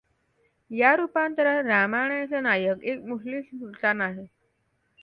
[0.71, 4.25] या रूपांतरात रामायणाचा नायक एक मुस्लिम सुल्तान आहे.